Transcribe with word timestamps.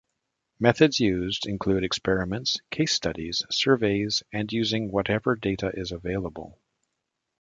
Methods 0.59 0.99
used 0.99 1.45
include 1.45 1.83
experiments, 1.83 2.57
case 2.71 2.91
studies, 2.91 3.43
surveys, 3.51 4.23
and 4.33 4.51
using 4.51 4.89
whatever 4.89 5.35
data 5.35 5.69
is 5.75 5.91
available. 5.91 6.57